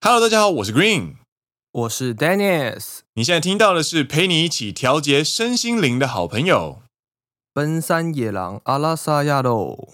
[0.00, 1.16] Hello，大家好，我是 Green，
[1.72, 3.00] 我是 Dennis。
[3.14, 6.82] 你现在听到的是陪你一起调节身心灵的好朋友——
[7.52, 9.88] 奔山野狼阿拉萨亚喽。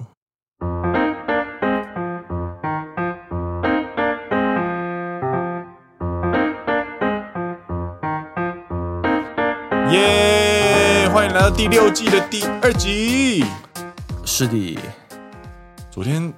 [9.90, 11.08] 耶！
[11.14, 13.42] 欢迎来到第六季的第二集。
[14.26, 14.78] 是的，
[15.90, 16.30] 昨天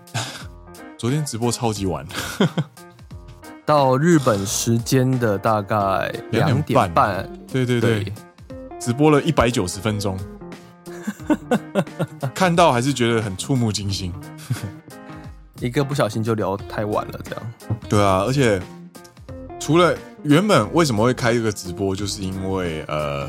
[0.97, 2.07] 昨天直播超级晚，
[3.67, 7.29] 到日本时间的大概两点半。
[7.53, 8.13] 对对，对
[8.81, 10.17] 直播了一百九十分钟，
[12.33, 14.13] 看到还是觉得很触目惊心。
[15.59, 17.43] 一个不小心就聊太晚了，这样。
[17.89, 18.61] 对啊，而且
[19.59, 23.29] 除了原本为什么会开这个直播，就是因为呃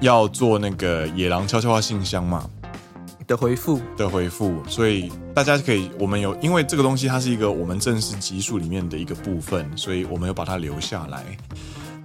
[0.00, 2.44] 要做那个野狼悄悄话信箱嘛。
[3.30, 11.24] 的回复的回复，所以大家可以，我们有，因为这个东西它是一个我们正式集数里面的一个部分，所以我们有把它留下来。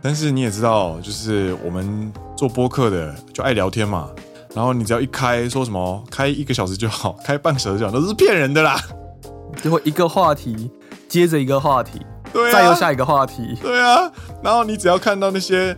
[0.03, 4.11] 但是你也知道，就是我们做播客的就爱聊天嘛，
[4.53, 8.79] 然后你只要一开说什么开一个小时就好，开半个小时就好，都是骗人的啦，
[9.63, 10.69] 就会一个话题
[11.09, 14.11] 接着一个话题，对啊，再又下一个话题，对啊，
[14.43, 15.75] 然后你只要看到那些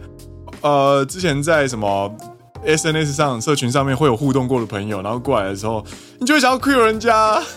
[0.60, 2.14] 呃之前在什么。
[2.66, 5.86] SNS 上社群上面会有互动过的朋友，然后过来的时候，
[6.20, 7.42] 你就会想要 cue 人家。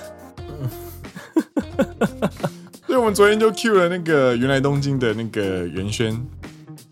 [2.86, 6.20] 所以我们昨天就 cue 了那个原来东京的那个袁轩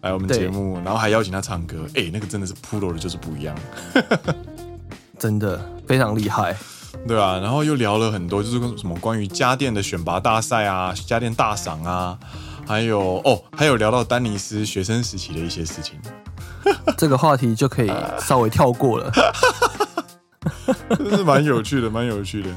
[0.00, 1.76] 来我们节目，然后还邀请他唱歌。
[1.88, 3.56] 哎、欸，那个真的是 pro 的，就是不一样，
[5.18, 6.56] 真的非常厉害，
[7.06, 12.16] 对啊，然后又聊了很多，就是什么关于家电的选拔大赛啊，家电大赏啊，
[12.64, 15.98] 还有哦，还有聊到丹尼斯学生时期的一些事情。
[16.96, 19.12] 这个话题就可以稍微跳过了，
[21.24, 22.50] 蛮有趣的，蛮有趣的。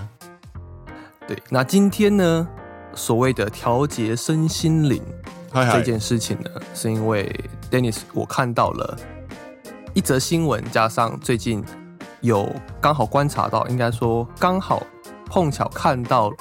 [1.27, 2.47] 对，那今天呢，
[2.94, 5.02] 所谓的调节身心灵
[5.53, 7.33] 这件事情呢，是因为
[7.69, 8.97] Dennis 我看到了
[9.94, 11.63] 一则新闻，加上最近
[12.22, 14.81] 有刚好观察到，应该说刚好
[15.25, 16.31] 碰巧看到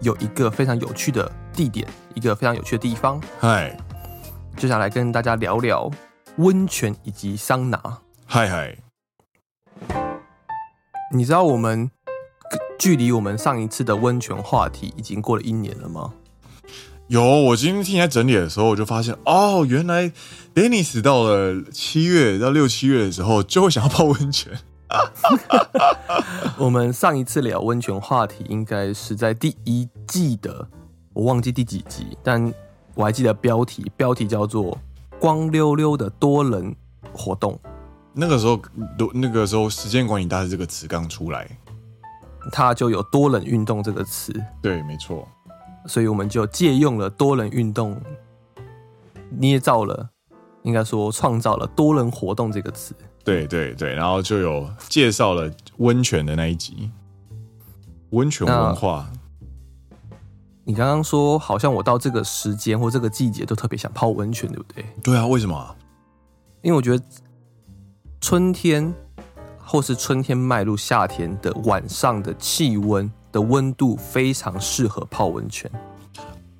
[0.00, 3.76] 有一个非常有趣的地点，一个非常有趣的地方，嗨，
[4.56, 5.90] 就想来跟大家聊聊。
[6.38, 8.76] 温泉以及桑拿，嗨嗨，
[11.12, 11.88] 你知道我们
[12.76, 16.12] 距离我们上一次的温泉话题已经过了一年了吗？
[17.06, 20.10] 有，我今天听在整理的时候，我就发现哦，原来
[20.52, 24.58] Dennis 到了七月到六七月的时候就会想要泡温泉。
[26.58, 30.66] 我们上一次聊温泉话题应该是在第一季的，
[31.12, 32.52] 我忘记第几集，但
[32.94, 34.76] 我还记得标题，标题叫做。
[35.20, 36.74] 光溜溜的多人
[37.12, 37.58] 活动，
[38.12, 38.60] 那个时候，
[39.12, 41.48] 那个时候时间管理大师这个词刚出来，
[42.52, 44.32] 它就有多人运动这个词。
[44.60, 45.26] 对，没错。
[45.86, 48.00] 所以我们就借用了多人运动，
[49.30, 50.10] 捏造了，
[50.62, 52.94] 应该说创造了多人活动这个词。
[53.22, 56.90] 对对对，然后就有介绍了温泉的那一集，
[58.10, 59.10] 温泉文化。
[60.66, 64.84] 你刚刚说，好像我到这个时间或这个季节都特别想泡温泉，对不对？
[65.02, 65.76] 对啊，为什么？
[66.62, 67.04] 因为我觉得
[68.18, 68.94] 春天
[69.62, 75.70] 或是春天迈入夏天的晚上的气温的温度非常适合泡温泉。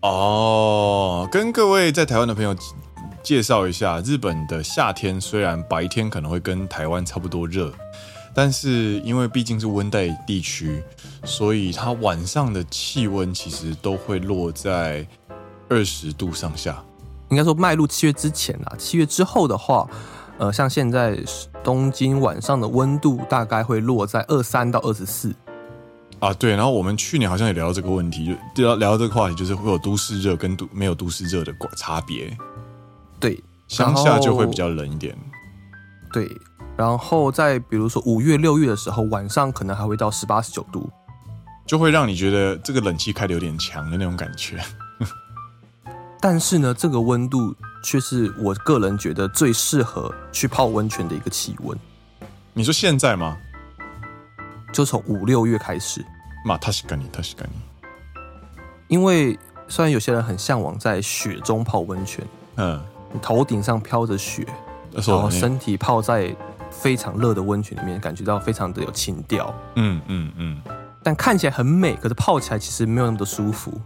[0.03, 2.55] 哦，跟各位在台湾的朋友
[3.23, 7.73] 介绍一下，日本的夏天虽然白天可能会跟台湾差不多热。
[8.35, 10.83] 但是因为毕竟是温带地区，
[11.25, 15.07] 所以它晚上的气温其实都会落在
[15.69, 16.83] 二十度上下。
[17.31, 19.89] 应该说迈入七月之前啊，七月之后的话，
[20.39, 21.19] 呃，像现在
[21.63, 25.35] 东京晚上的温度大概会落在二三到二十四。
[26.19, 26.51] 啊，对。
[26.57, 32.37] 然后我们去年好像也聊到这个问题，就聊聊到这个话题，就是会有都市热跟都没有都市热的差别。
[33.19, 35.17] 对，乡下就会比较冷一点。
[36.13, 36.29] 对。
[36.78, 40.90] 然后在比如说五月六月的时候，晚上可能还会到十八十九度，
[41.66, 44.58] 就会让你觉得这个冷气开的有点强的那种感觉。
[46.22, 47.54] 但是呢，这个温度
[47.84, 51.78] 却是我个人觉得最适合去泡温泉的一个气温。
[52.54, 53.38] 你说现在吗？
[54.72, 56.06] 就从五六月开始。
[56.46, 57.60] 嘛，确かに确かに。
[58.88, 59.38] 因为
[59.68, 62.82] 虽然有些人很向往在雪中泡温泉，嗯，
[63.22, 64.48] 头顶上飘着雪，
[64.94, 66.34] 然后身体泡在。
[66.81, 69.55] 非常热的温泉里面，感觉到非常的有情调。
[69.77, 70.63] 嗯嗯嗯，
[71.03, 73.81] 但看起来很美，可是泡起来其实没有那么的舒服。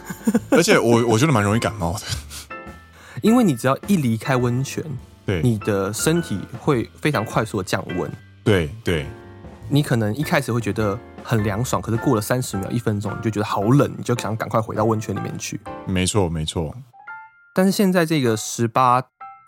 [0.50, 2.00] 而且我我觉得蛮容易感冒的，
[3.22, 4.84] 因为你只要一离开温泉，
[5.24, 8.10] 对，你的身体会非常快速的降温。
[8.42, 9.06] 对对，
[9.68, 15.58] 你可能一开始会觉得很凉爽，可是过了三十秒、一分钟，你就觉得好冷，你就想赶快回到温泉里面去。
[15.86, 16.74] 没错没错。
[17.54, 19.02] 但是现在这个十八、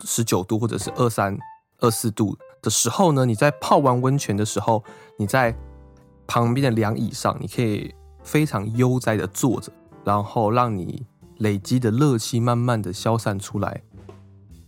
[0.05, 1.37] 十九度或者是二三、
[1.79, 4.83] 二四度的时候呢，你在泡完温泉的时候，
[5.17, 5.55] 你在
[6.25, 7.93] 旁边的凉椅上，你可以
[8.23, 9.71] 非常悠哉的坐着，
[10.03, 11.05] 然后让你
[11.37, 13.81] 累积的热气慢慢的消散出来。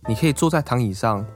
[0.08, 1.26] 你可以坐在躺椅上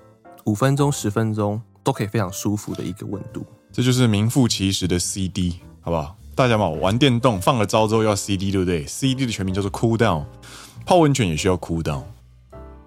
[0.45, 3.45] 五分钟、十分钟，都可以非常舒服的一个温度。
[3.71, 6.17] 这就是名副其实的 CD，好不好？
[6.35, 10.25] 大家嘛，玩电动放了招之后要 CD，对不对？CD 的全名叫做 Cool Down，
[10.87, 12.03] 泡温泉也需要 Cool Down。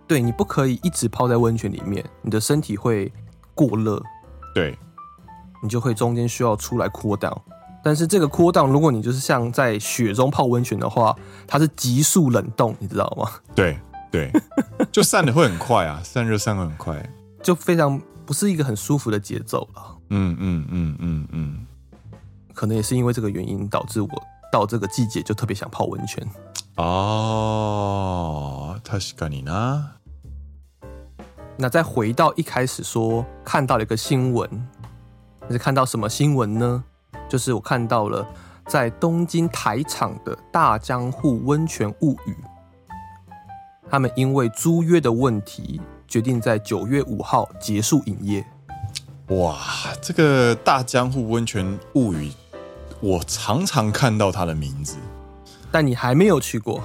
[0.08, 3.12] 对，你不可以一直泡在温泉里面，你的身体会
[3.58, 4.00] 过热。
[4.54, 4.78] 对。
[5.64, 7.36] 你就会中间需要出来 cool down，
[7.84, 11.16] 但是这个 cool down，如果你就是像在雪中泡温泉的话，
[11.48, 13.28] 它是急速冷冻，你知道吗？
[13.56, 13.80] 对
[14.12, 14.32] 对，
[14.94, 17.10] 就散的会很快啊，散热散会很快，
[17.42, 19.98] 就非常不是一个很舒服的节奏了。
[20.12, 21.66] 嗯嗯嗯嗯嗯，
[22.54, 24.10] 可能也是因为这个原因，导致我
[24.52, 26.24] 到这个季节就特别想泡温泉。
[26.76, 26.86] 哦，
[28.86, 29.97] 確かに呢。
[31.60, 34.48] 那再回到一开始说看到了一个新闻。
[35.48, 36.84] 你是看到什么新闻呢？
[37.28, 38.26] 就是我看到了
[38.68, 42.38] 在东京台场的大江户温泉物语，
[43.90, 48.46] 他们因为租约的问题，决定在九月五号结束营业。
[49.30, 49.58] 哇，
[50.02, 52.32] 这个大江户温泉物语，
[53.02, 54.96] 我常常看到它的名字，
[55.72, 56.84] 但你还没有去过。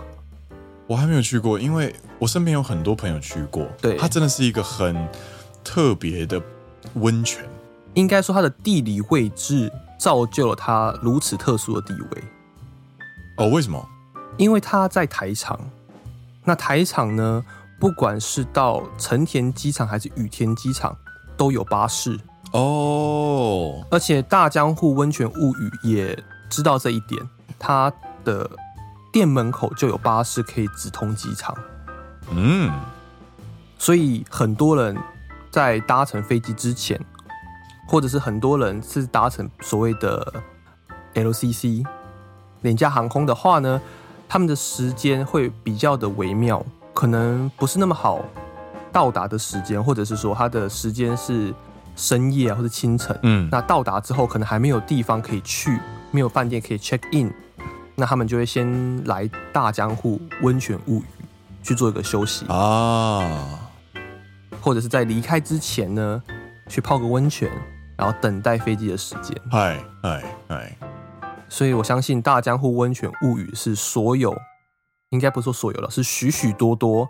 [0.87, 3.67] 我还没有去过，因为我身边有很多朋友去过。
[3.81, 5.09] 对，它真的是一个很
[5.65, 6.41] 特别的
[6.95, 7.45] 温泉。
[7.95, 12.25] 应该说，它的地理位置造就了它如此特殊的地位。
[13.39, 13.85] 哦，为什么？
[14.37, 15.59] 因为它在台场。
[16.45, 17.45] 那台场呢，
[17.81, 20.97] 不管是到成田机场还是羽田机场，
[21.37, 22.17] 都有巴士。
[22.53, 23.85] 哦。
[23.91, 26.17] 而且大江户温泉物语也
[26.49, 27.21] 知道这一点，
[27.59, 27.93] 它
[28.25, 28.49] 的
[29.13, 31.53] 店门口就有巴士可以直通机场。
[32.37, 32.71] 嗯。
[33.79, 34.97] 所以很多人
[35.51, 37.01] 在搭乘飞机之前。
[37.85, 40.33] 或者是很多人是搭乘所谓的
[41.15, 41.85] LCC
[42.63, 43.79] 廉价航空的话呢，
[44.27, 46.65] 他们的时间会比较的微妙，
[46.95, 48.25] 可能不是那么好
[48.91, 51.53] 到达的时间，或者是说他的时间是
[51.95, 53.19] 深夜啊，或者清晨。
[53.25, 55.79] 嗯，那到达之后可能还没有地方可以去，
[56.13, 57.31] 没有饭店可以 check in，
[57.95, 61.05] 那他们就会先来大江户温泉物语
[61.63, 63.71] 去做一个休息啊，
[64.61, 66.23] 或者是在离开之前呢，
[66.69, 67.51] 去泡个温泉。
[67.95, 69.37] 然后等待飞机的时间。
[69.49, 70.77] 嗨嗨嗨！
[71.49, 74.35] 所以我相信大江户温泉物语是所有，
[75.11, 77.09] 应该不说所有了，是许许多多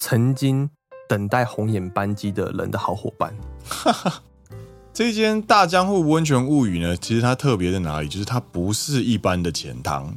[0.00, 0.68] 曾经
[1.08, 3.32] 等待红眼班机的人的好伙伴。
[3.68, 4.22] 哈哈，
[4.92, 8.08] 这间大江户温泉物语呢，其实它特别在哪里？
[8.08, 10.12] 就是它不是一般的钱汤。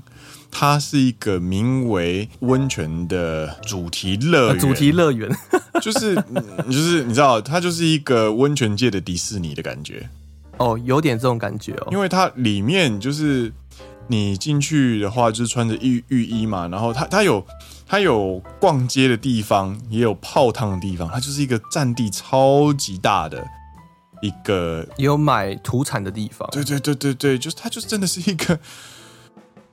[0.58, 5.30] 它是一个名为温泉的主题乐园，主题乐园
[5.84, 10.10] 就是就是你知道，它就是一个温泉界的迪士尼的感觉
[10.56, 11.90] 哦，有点这种感觉哦。
[11.92, 13.52] 因为它里面就是
[14.08, 17.46] 你进去的话，就是穿着浴浴衣嘛，然后它它有
[17.86, 23.46] 它有逛街的地方，也有泡汤的地方，它就是一个占地超级大的
[24.22, 26.48] 一个，也有买土产的地方。
[26.50, 28.58] 对对对对对，就是它就是真的是一个。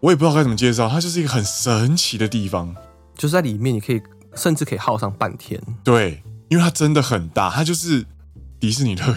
[0.02, 2.74] 我也不知道该怎么介绍，它就是一个很神奇的地方，
[3.14, 4.02] 就是在里面你可以
[4.34, 5.62] 甚至可以耗上半天。
[5.84, 8.04] 对，因为它真的很大，它就是
[8.58, 9.16] 迪士尼乐园。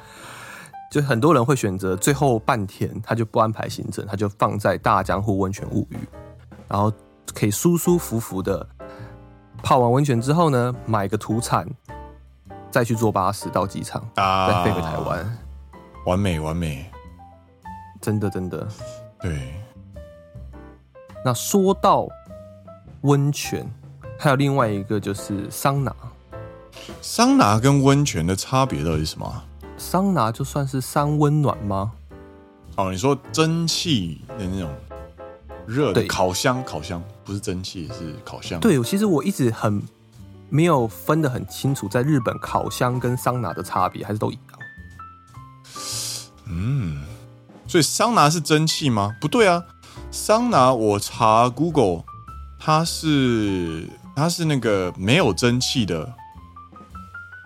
[0.90, 5.98] 就很多人会选择最后半天，他就不安排行程，他就放在大江户温泉物语，
[6.68, 6.90] 然后
[7.34, 8.66] 可以舒舒服服的
[9.62, 11.68] 泡完温泉之后呢，买个土产，
[12.70, 15.38] 再去坐巴士到机场，啊、再飞回台湾，
[16.06, 16.90] 完美完美。
[18.04, 18.68] 真的，真的，
[19.18, 19.54] 对。
[21.24, 22.06] 那说到
[23.00, 23.66] 温泉，
[24.18, 25.96] 还有另外一个就是桑拿。
[27.00, 29.42] 桑拿跟温泉的差别到底是什么？
[29.78, 31.92] 桑拿就算是三温暖吗？
[32.76, 34.70] 哦，你说蒸汽的那种
[35.66, 38.60] 热的烤箱，烤箱不是蒸汽，是烤箱。
[38.60, 39.82] 对，其实我一直很
[40.50, 44.58] 没有分得很清楚，在日本烤箱跟桑拿的差别，还是都一样。
[47.73, 49.15] 所以桑拿是蒸汽吗？
[49.21, 49.63] 不对啊，
[50.11, 52.03] 桑拿我查 Google，
[52.59, 56.13] 它是它是那个没有蒸汽的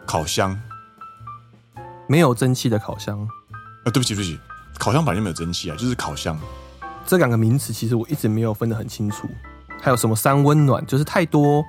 [0.06, 0.60] 烤箱，
[2.08, 3.28] 没有蒸汽的烤箱。
[3.84, 4.40] 啊，对不起对不起，
[4.80, 6.38] 烤箱本来就没有蒸汽啊，就是烤箱。
[7.06, 9.28] 这两个名词其实我一直没有分得很清楚。
[9.82, 11.62] 还有什么三温暖，就是太多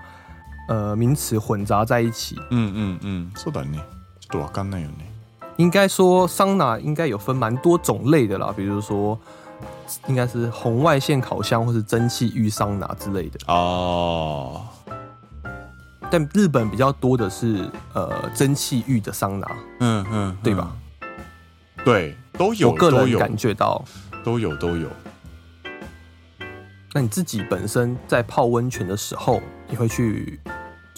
[0.69, 2.37] 呃名词混杂在一起。
[2.53, 3.83] 嗯嗯嗯，そうだね。
[4.21, 5.08] ちょっとわかんないよね。
[5.60, 9.20] 应该说，桑拿应该有分蛮多种类的啦，比如说
[10.08, 14.62] 应该是红外线烤箱或是蒸汽浴桑拿之类的哦。
[16.10, 19.48] 但日本比较多的是呃蒸汽浴的桑拿，
[19.82, 20.72] 嗯嗯，对吧？
[21.84, 23.84] 对，都有，我个人感觉到
[24.24, 24.88] 都有都有。
[26.94, 30.40] 那你自己本身在泡温泉的时候，你会去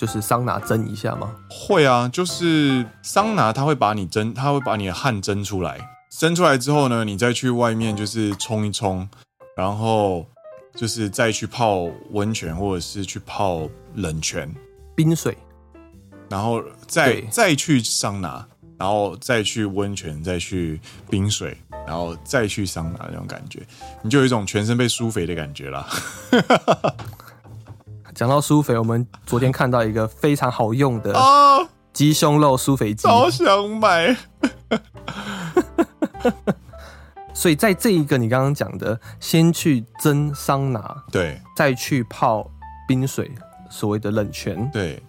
[0.01, 1.31] 就是桑拿蒸一下吗？
[1.48, 5.77] 会啊，就是桑拿它会把你蒸，它会把你的汗蒸出来，
[6.10, 9.08] 蒸出来之后呢，你再去外面就是冲一冲，
[9.55, 10.25] 然后
[10.74, 14.51] 就是再去泡温泉或者是去泡冷泉。
[14.96, 15.38] 冰水，
[16.31, 18.43] 然后再再去桑拿，
[18.79, 20.81] 然后再去温泉，再去
[21.12, 21.55] 冰水，
[21.86, 23.60] 然后再去桑拿那种感觉，
[24.01, 25.88] 你就有一种全身被舒肥的感觉啦。
[28.22, 31.12] 讲到苏肥，我们昨天看到一个非常好用的
[31.92, 34.16] 鸡胸肉苏肥鸡，好想买。
[37.34, 42.48] 所以在这一个你刚刚讲的，先去蒸桑拿，对，再去泡
[42.88, 43.32] 冰水。
[43.72, 45.01] 所谓的冷泉，对，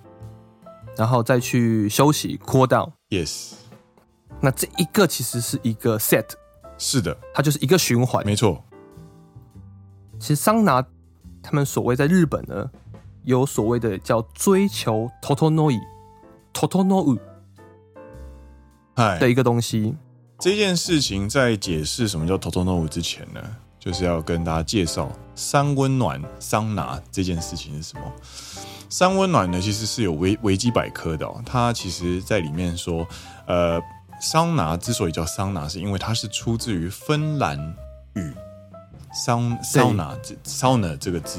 [0.97, 3.52] 然后再去休息，cool down，yes。
[4.40, 6.25] 那这一个其实是一个 set，
[6.78, 8.64] 是的，它就是一个循环，没错。
[10.19, 10.83] 其实桑拿，
[11.42, 12.71] 他们所谓在日本呢，
[13.25, 17.19] 有所谓的叫追求 totonoi，totonoi，
[18.97, 19.95] 嗨的一个东西。
[20.38, 23.41] 这件事情在解释什么叫 totonoi 之前呢，
[23.79, 28.12] 就是要跟大家介绍三温暖桑拿这件事情是什么。
[28.88, 31.41] 三温暖呢，其实是有维维基百科的哦。
[31.47, 33.07] 它其实在里面说，
[33.47, 33.81] 呃，
[34.21, 37.57] 桑拿之所以叫桑拿，是因为它是出自于芬兰
[38.14, 38.33] 语
[39.14, 41.38] 桑桑拿这 sauna 这个字。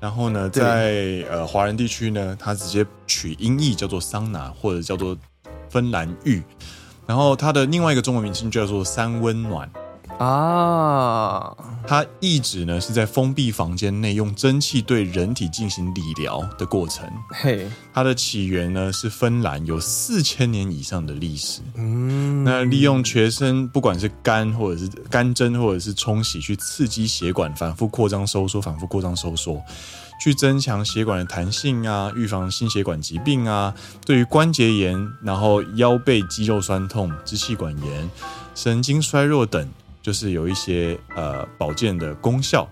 [0.00, 5.16] 然后呢，在呃华人地区呢，它直接取音译叫做桑拿，或者叫做
[5.68, 6.42] 芬兰浴。
[7.06, 9.70] 然后它的另外一个中文名称叫做三温暖。
[10.20, 17.08] 啊，它意指呢是在封闭房间内用蒸汽对人体进行理疗的过程。
[17.30, 21.62] 嘿，它的起源呢是芬兰，有四千年以上的历史。
[21.74, 29.58] 嗯，那利用全身不管是干或者是干针或者是冲洗，去刺激血管反复扩张收缩，反复扩张收缩，
[30.22, 33.74] 去增强血管的弹性啊，预防心血管疾病啊，
[34.04, 38.10] 对于关节炎，然后腰背肌肉酸痛、支气管炎、
[38.54, 39.66] 神经衰弱等。
[40.01, 42.67] 就是有一些呃保健的功效，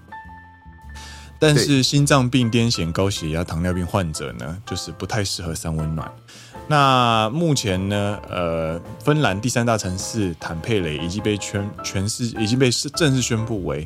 [1.40, 6.12] 但是心脏病、癫痫、高血压、糖尿病患者呢，就是不太适合三温暖。
[6.68, 13.86] 那目前呢，呃，芬兰第三大城市坦佩雷已经被全全世已经被正式宣布为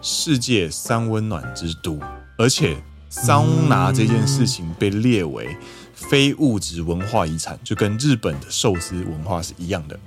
[0.00, 2.00] 世界三温暖之都，
[2.38, 2.76] 而且
[3.10, 5.54] 桑拿这件事情被列为
[5.92, 9.98] 非物质文化遗产，就跟日本的寿司文化是一样的。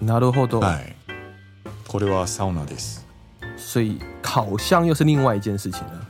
[0.00, 0.60] なるほど。
[0.60, 0.94] 哎。
[1.88, 3.00] これはサウナです。
[3.56, 6.06] 所以烤箱又是另外一件事情了。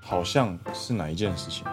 [0.00, 1.64] 好像是哪一件事情？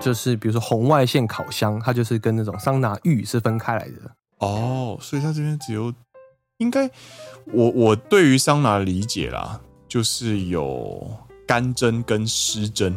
[0.00, 4.10] 就是比如说红外线烤箱，它就是跟那种桑拿浴是分开来的。
[4.38, 5.92] 哦，所以它这边只有
[6.58, 6.90] 应该
[7.46, 11.10] 我我对于桑拿的理解啦，就是有
[11.46, 12.96] 干蒸跟湿蒸。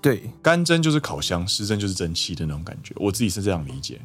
[0.00, 2.94] 对，干蒸就是烤箱，湿蒸就是蒸汽的那种感觉。
[2.96, 4.00] 我自己是这样理解。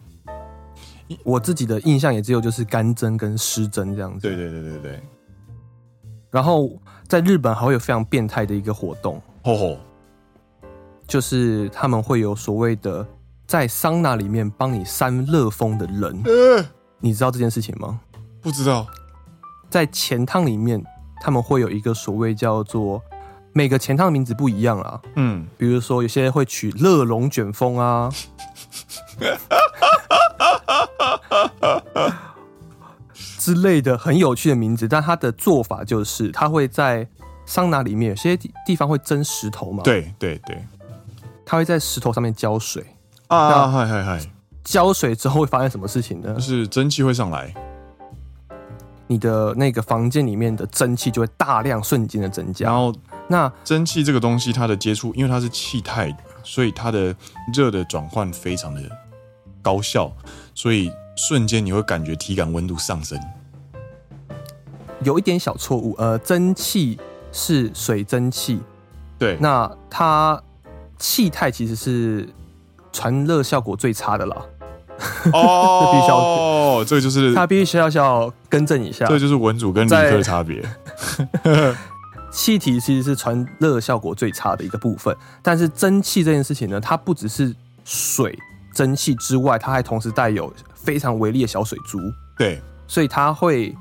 [1.25, 4.29] 我自己的印象也只有就是干蒸跟湿蒸这样子。
[4.29, 5.01] 对对对对对。
[6.31, 6.71] 然后
[7.07, 9.79] 在日本还会有非常变态的一个活动，吼吼，
[11.07, 13.07] 就是他们会有所谓的
[13.47, 16.23] 在桑拿里面帮你扇热风的人。
[16.25, 16.65] 呃，
[16.99, 17.99] 你知道这件事情吗？
[18.43, 18.87] 不知道。
[19.71, 20.85] 在钱汤里面，
[21.21, 23.03] 他们会有一个所谓叫做
[23.55, 25.01] 每个钱汤的名字不一样啦。
[25.17, 28.11] 嗯，比如说有些会取热龙卷风啊。
[33.39, 37.07] 之类的很有趣的名字，但他的做法就是他会在
[37.47, 39.83] 桑拿里面，有些地方会蒸石头嘛。
[39.83, 40.63] 对对对，
[41.47, 42.85] 他会在石头上面浇水
[43.29, 44.21] 啊，嗨嗨嗨！
[44.65, 46.35] 浇水之后会发生什么事情呢？
[46.35, 47.55] 就是蒸汽会上来，
[49.07, 52.67] 你的那个房间里面的蒸汽就会大量瞬间的增加。
[52.67, 52.93] 然后，
[53.29, 56.15] 那蒸汽这个东西，它的接触，因为它是气态，
[56.45, 57.17] 所以它的
[57.55, 58.83] 热的转换非常的
[59.69, 60.11] 高效，
[60.55, 63.21] 所以瞬间你会感觉体感温度上升。
[65.05, 66.99] 有一点小错误，呃，蒸汽
[67.31, 68.61] 是水蒸气，
[69.19, 70.43] 对，那它
[70.99, 72.27] 气态其实是
[72.91, 74.37] 传热效果最差的啦。
[75.35, 80.67] 哦， 这个就是它必须要要更正一下，这就是文组跟理科的差别。
[82.33, 88.39] 气体其实是传热效果最差的一个部分，但是蒸汽这件事情呢，它不只是水
[88.78, 92.00] 蒸汽之外，它还同时带有非常微粒的小水珠，
[92.38, 93.76] 对，所以它会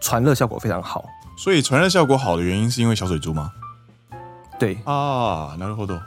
[0.00, 1.04] 传热效果非常好。
[1.36, 3.50] 所以传热效果好的原因是因为小水珠吗？
[4.58, 6.00] 对啊，なるほど。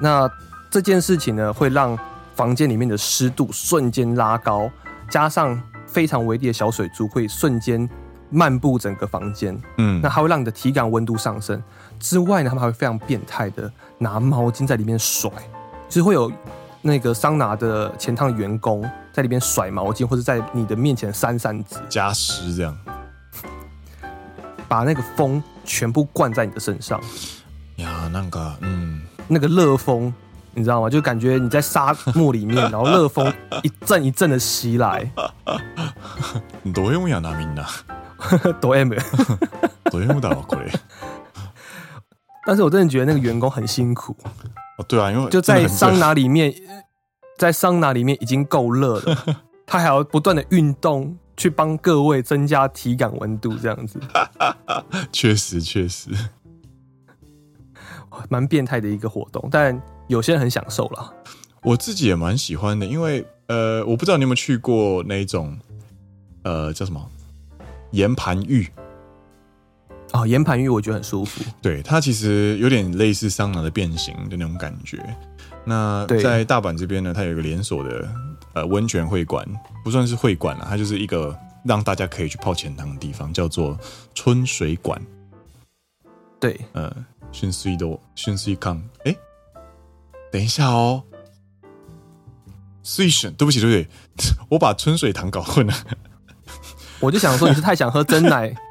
[0.00, 0.30] 那
[0.70, 1.98] 这件事情呢，会让
[2.34, 4.70] 房间里面的湿度瞬间拉高，
[5.10, 7.88] 加上非常微粒的小水珠会瞬间
[8.30, 9.60] 漫步整个房间。
[9.78, 11.62] 嗯，那它会让你的体感温度上升。
[11.98, 15.30] 之外呢，他们还会非常变态的拿毛巾在里面甩，
[15.88, 16.30] 就是会有
[16.86, 22.76] 那个桑拿的前趟员工在里面甩毛巾，或者在你的面前扇扇子加湿，这样
[24.68, 27.00] 把那个风全部灌在你的身上。
[27.76, 30.12] 呀，那个，嗯，那个热风，
[30.54, 30.90] 你知道吗？
[30.90, 35.10] 就感觉你在沙漠里面，然后热风一阵一阵的袭来。
[36.64, 37.66] どういうもんやなみんな。
[38.60, 38.98] どういうもん。
[39.90, 40.70] どういうもんだろこれ。
[42.46, 44.16] 但是我真的觉得那个员工很辛苦。
[44.77, 46.53] 哦，对啊，因为就在桑拿里面，
[47.37, 53.99] 在桑拿里面已经够热了， 他还要不断的运动去帮各位增加体感温度，这样子。
[55.11, 56.11] 确实，确实。
[58.29, 61.11] 蛮变态的一个活动，但有些人很享受啦。
[61.61, 65.57] 我自己也蛮喜欢的，因为呃，我不知道你有没有去过那种
[66.43, 67.03] 呃叫什么
[67.91, 68.67] 岩盘浴
[70.13, 71.43] 哦，岩盘浴我觉得很舒服。
[71.61, 75.03] 对，它其实有点类似桑拿的变形的那种感觉。
[75.65, 78.09] 那在大阪这边呢，它有一个连锁的
[78.53, 79.45] 呃温泉会馆，
[79.83, 83.77] 不算是会馆了，它就是一个让大家可以去泡钱汤的地方，叫做
[84.13, 85.01] 春水馆。
[86.39, 86.93] 对，呃。
[87.33, 87.85] 熏水的
[88.15, 89.17] 熏水康，哎、欸，
[90.31, 91.03] 等一下哦，
[92.81, 95.73] 水选，对不起，对不起， 我把春水堂搞混了。
[97.01, 98.55] 我就想说，你是太想喝真奶，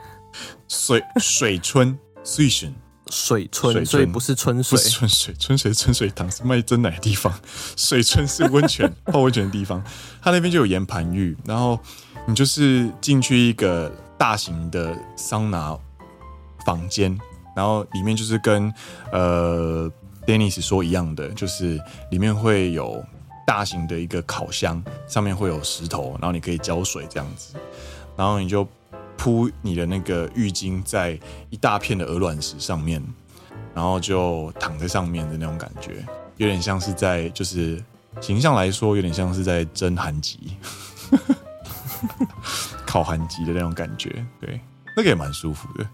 [0.69, 2.75] 水水春水选
[3.11, 7.33] 水村，所以不是春水，不是春水，春水春水堂是卖真奶的地方，
[7.77, 9.83] 水村是温泉 泡温泉的地方，
[10.21, 11.79] 它那边就有岩盘浴，然后
[12.27, 15.79] 你就是进去一个大型的桑拿
[16.65, 17.17] 房间。
[17.55, 18.71] 然后里面就是跟
[19.11, 19.91] 呃
[20.27, 23.03] ，Dennis 说一样的，就是里面会有
[23.47, 27.55] 大型的一个烤箱，上面会有石头，然后你可以浇水这样子，
[28.15, 28.69] 然后你就
[29.27, 31.19] 铺你的那个浴巾在
[31.51, 33.03] 一大片的鹅卵石上面，
[33.75, 37.83] 然后就躺在上面的那种感觉，有点像是在就是
[38.21, 40.57] 形象来说，有点像是在蒸韩吉，
[42.87, 44.61] 烤韩吉的那种感觉，对，
[44.97, 45.85] 那个也蛮舒服的。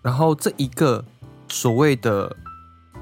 [0.00, 1.04] 然后这一个
[1.48, 2.32] 所谓的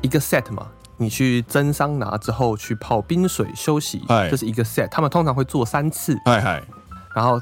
[0.01, 4.89] 一个 set 嘛，你去蒸桑拿之后去泡冰水休息，这是一个 set。
[4.89, 6.19] 他们通常会做三次。
[7.15, 7.39] 然后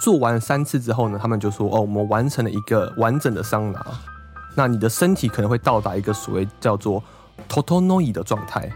[0.00, 3.86] 做完三次之后呢，他们就说：“哦，我们完成了一个完整的桑拿。”
[4.56, 7.02] 那你的身体可能会到达一个所谓叫做
[7.48, 8.70] “totonoi” 的状态。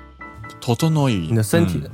[0.61, 1.91] totonoi，你的身体的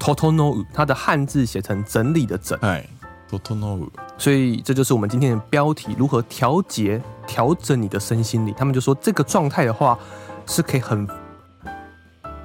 [0.00, 2.58] “totonoi”，它的汉字写成“整理”的“整”。
[2.62, 2.84] 哎
[3.30, 8.54] ，“totonoi” 所以这就是我们今天的标题：如何调节、调整你的身心灵。
[8.56, 9.98] 他们就说，这个状态的话，
[10.46, 11.06] 是可以很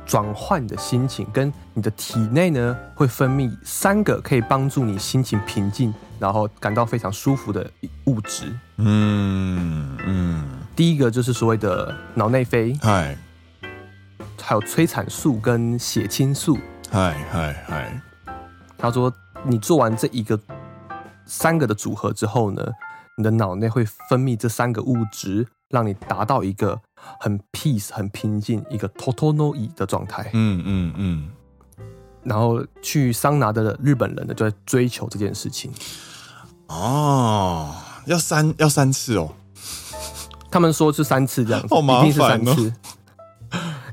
[0.07, 7.69] 转换你的心情，跟你的体内呢会分泌三个可以帮助你心情平静，然后感到非常舒服的
[8.05, 8.51] 物质。
[8.77, 10.43] 嗯嗯，
[10.75, 13.15] 第一个就是所谓的脑内啡，嗨，
[14.41, 16.57] 还有催产素跟血清素，
[16.89, 18.01] 嗨嗨嗨。
[18.77, 20.39] 他说，你做完这一个。
[21.29, 22.63] 三个的组合之后呢，
[23.17, 26.79] 你的脑内会分泌这三个物质，让你达到一个
[27.19, 30.29] 很 peace、很平静、一个 totonoi 的状态。
[30.33, 31.29] 嗯嗯嗯。
[32.23, 35.71] 然后去桑拿的日本人呢，就在追求这件事情。
[36.67, 37.73] 哦，
[38.05, 39.33] 要三要三次哦。
[40.51, 42.05] 他们说是三次这样子，好麻烦哦。
[42.05, 42.73] 一定是三次。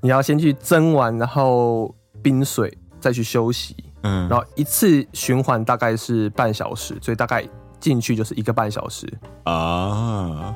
[0.03, 3.77] 你要先去蒸完，然后冰水，再去休息。
[4.03, 7.48] 嗯，然后一次循环大概是半小时，所以大概
[7.81, 9.11] 进去就是一个半小时
[9.44, 10.55] 啊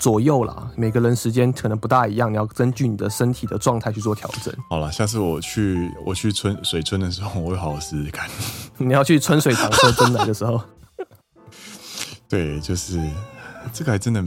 [0.00, 0.68] 左右啦。
[0.74, 4.52] 每个人时间可能不大一样，你要根据你的身体的状态去做调整。
[4.68, 8.28] 好了，下次我去我去春水村的时候，我会好好试试看。
[8.78, 10.60] 你要去春水堂喝真奶的时候，
[12.28, 13.00] 对，就是
[13.72, 14.20] 这个还真的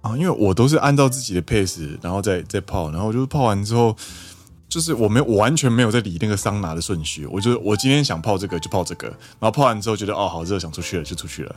[0.00, 3.94] 啊，因为我都是按照自己的 pace，然后再再泡，然后就是泡完之后。
[4.68, 7.26] 就是我没有，我完全没有在理那个桑拿的顺序。
[7.26, 11.54] 我就我今天想泡这个就泡这个，然后泡完之后觉得哦好热，想出去了就出去了。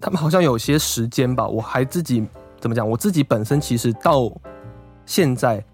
[0.00, 2.26] 他们好像有些时间吧，我还自己
[2.60, 2.88] 怎么讲？
[2.88, 4.30] 我自己本身其实到
[5.04, 5.64] 现在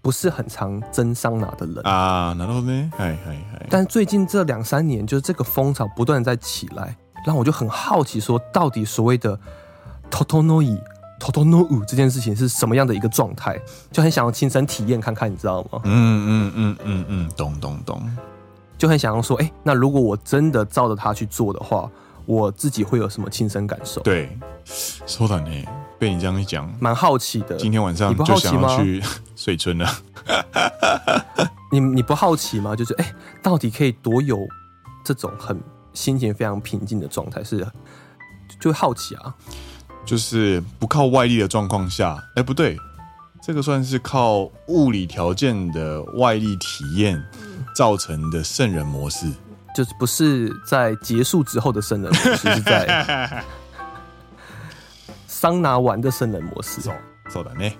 [0.00, 2.90] 不是很常蒸桑拿的人啊，然后呢？
[2.96, 3.66] 嗨嗨嗨！
[3.68, 9.38] 但最近这两三年，就是这个风潮不断在起来，然后我就很好奇，说到底所谓的
[10.10, 10.78] “totonoi”。
[11.22, 13.56] 偷偷诺舞这件事情是什么样的一个状态？
[13.92, 15.80] 就很想要亲身体验看看，你知道吗？
[15.84, 18.02] 嗯嗯嗯嗯嗯，懂懂懂，
[18.76, 21.88] 就很想要说，哎、欸，那如果我真的照着他去做的话，
[22.26, 24.00] 我自己会有什么亲身感受。
[24.02, 24.38] 对，
[25.06, 25.50] 说的呢，
[25.98, 27.56] 被你这样一讲，蛮好奇的。
[27.56, 29.02] 今天晚上就想要去
[29.36, 29.88] 水村了。
[31.72, 32.76] 你你不好奇吗？
[32.76, 34.38] 就是哎、欸，到底可以多有
[35.04, 35.58] 这种很
[35.92, 37.42] 心情非常平静的状态？
[37.42, 37.66] 是，
[38.60, 39.34] 就好奇啊。
[40.04, 42.76] 就是不靠外力的状况下，哎、欸，不对，
[43.42, 47.22] 这个算是靠物理条件的外力体验
[47.74, 49.32] 造成的圣人模式。
[49.75, 53.43] 就是不是在结束之后的圣人模式，是在
[55.27, 56.81] 桑拿完的圣人模式。
[56.81, 56.91] そ
[57.41, 57.73] うだね。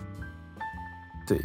[1.25, 1.39] 对。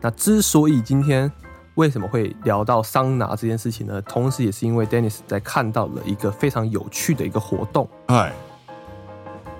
[0.00, 1.30] 那之所以今天
[1.74, 4.00] 为什么会聊到桑拿这件事情呢？
[4.02, 7.88] 同时也是因为 Dennis 在看到了一个非常有趣的一个活动。
[8.06, 8.32] 哎，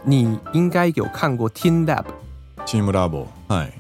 [0.03, 3.73] 你应该有看过 Team Lab。Team Lab，哎，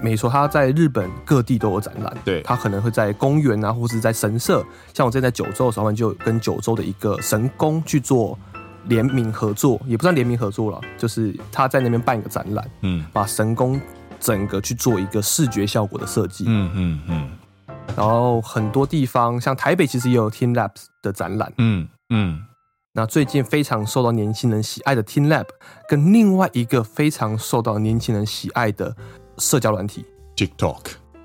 [0.00, 2.16] 没错，他在日本各地都有展览。
[2.24, 4.64] 对，他可能会在公园啊，或是在神社。
[4.94, 8.38] 像我之前在九州的时候，就跟九州的一个神宫去做
[8.84, 13.80] 联名合作，也不算联名合作了，就是他在那边办一个展览，嗯，把神宫。
[14.20, 17.30] 整个去做一个视觉效果的设计，嗯嗯嗯，
[17.96, 22.40] 然后很多地方像台北其实也有 Team Labs 的展览，嗯嗯，
[22.94, 25.46] 那最近非常受到年轻人喜爱的 Team Lab，
[25.88, 28.96] 跟另外一个非常受到年轻人喜爱的
[29.38, 30.04] 社交软体。
[30.36, 30.80] TikTok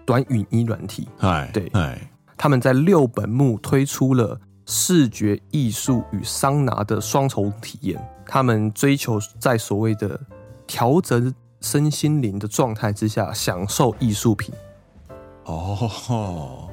[0.05, 10.19] 短语音软体，哎，对，哎，他们在六本木推出了视觉艺术与桑拿的双重体验，他们追求在所谓的
[10.65, 11.33] 调整。
[11.61, 14.53] 身心灵的状态之下享受艺术品，
[15.45, 16.67] 哦，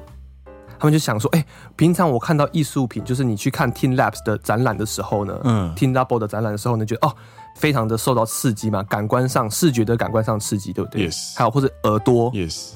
[0.77, 1.45] 他们就想说，哎、欸，
[1.77, 7.15] 平常我看到艺术品，就是你去看 Team Labs 的展览的时候呢，嗯，Team Labo 的展览的时候呢，觉得哦，
[7.54, 11.08] 非常的受到刺激嘛，感官上视觉的感官上刺激，对不对？
[11.08, 12.72] Yes，还有或者耳朵，Yes，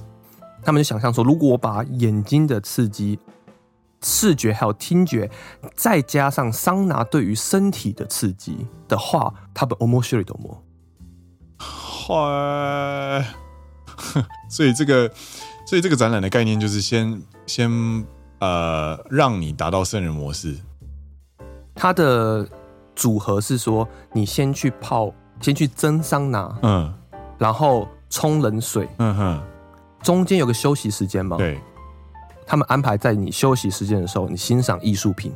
[0.62, 3.18] 他们就想象说，如果我把眼睛的刺激、
[4.02, 5.30] 视觉还有听觉，
[5.74, 10.56] 再加上桑拿对于身体的刺激的话，他们面白いと思う。
[11.58, 13.24] 坏，
[14.48, 15.10] 所以这个，
[15.66, 17.70] 所以这个展览的概念就是先先
[18.38, 20.56] 呃，让你达到圣人模式。
[21.74, 22.48] 它的
[22.95, 26.93] 组合是说，你先去泡，先去蒸桑拿，嗯，
[27.37, 29.41] 然后冲冷水，嗯哼，
[30.01, 31.59] 中间有个休息时间嘛，对，
[32.45, 35.33] 他们安排在你休息时间的时候，你欣赏艺术品。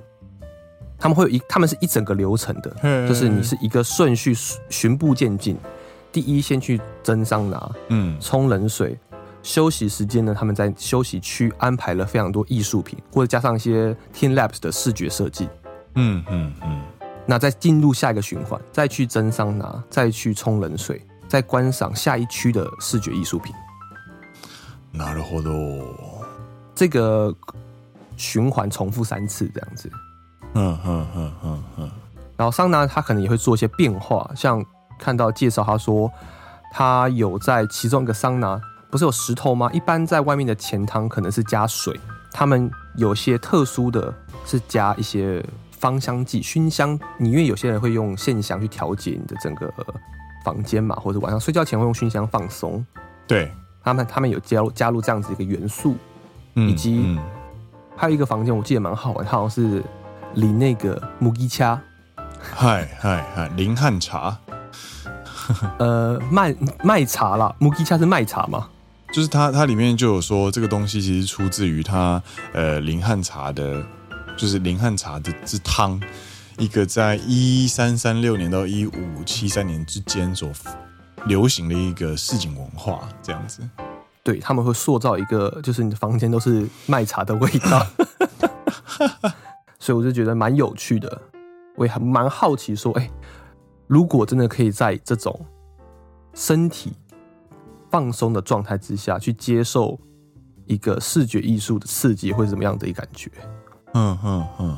[1.02, 4.36] 他们会有一，他们是一整个流程的，就是你是一个顺序
[4.70, 5.58] 循步渐进。
[6.12, 9.00] 第一，先去蒸桑拿，嗯，冲冷水，
[9.42, 15.48] 休息时间呢，他们在休息区安排了非常多艺术品，或者加上一些 Team Labs 的视觉设计，
[15.96, 16.82] 嗯嗯嗯。
[17.29, 23.55] 那再进入下一个循环，再去蒸桑拿，再去冲冷水，再观赏下一区的视觉艺术品。
[24.93, 25.85] なるほど。
[26.75, 27.35] 这个
[28.17, 29.91] 循环重复三次，这样子。
[30.55, 31.91] 嗯嗯嗯嗯嗯。
[32.37, 34.65] 然后桑拿它可能也会做一些变化，像。
[34.97, 36.11] 看到介绍，他说
[36.73, 38.59] 他有在其中一个桑拿，
[38.91, 39.69] 不是有石头吗？
[39.73, 41.99] 一般在外面的钱汤可能是加水，
[42.31, 44.15] 他们有些特殊的
[44.47, 45.45] 是加一些
[45.80, 47.00] 芳香剂、熏香。
[47.18, 49.74] 你因为有些人会用线香去调节你的整个
[50.44, 52.86] 房间嘛，或者晚上睡觉前会用熏香放松。
[53.26, 53.52] 对，
[53.84, 55.96] 他们他们有加入加入这样子一个元素，
[56.56, 57.20] 嗯、以及、嗯、
[57.96, 59.84] 还有一个房间我记得蛮好玩，它好像是
[60.36, 61.82] 淋那个木吉恰，
[62.40, 64.38] 嗨嗨嗨，林汉茶。
[65.80, 68.68] 呃，麦麦茶啦，木吉恰是麦茶吗？
[69.12, 72.22] 就是它，它里面就有说这个东西其实出自于它，
[72.54, 73.84] 呃，林汉茶的，
[74.40, 76.02] 就是林汉茶的之汤，
[76.58, 80.50] 一个在一三三六年到一五七三年之间所
[81.26, 83.62] 流行的一个市井文化，这样子。
[84.24, 87.86] 对，他们会塑造一个，就是你的房间都是卖茶的味道，
[89.78, 91.22] 所以我就觉得蛮有趣的，
[91.76, 93.12] 我也还蛮好奇说，哎、
[93.88, 95.46] 如果真的可以在这种
[96.34, 96.94] 身体
[97.92, 100.00] 放松的状态之下去接受
[100.66, 103.30] 一个视觉艺术的刺激，会是什么样的一感觉？
[103.94, 104.78] 嗯嗯嗯，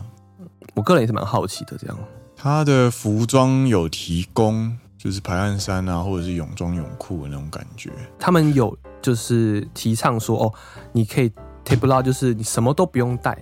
[0.74, 1.78] 我个人也是蛮好奇的。
[1.78, 1.98] 这样，
[2.36, 7.92] 他的服装有提供，就是排汗衫啊，或者是泳装泳裤的那种感觉。
[8.18, 10.54] 他们有就是提倡说，哦，
[10.92, 11.32] 你可以
[11.66, 13.38] tabla，就是你什么都不用带，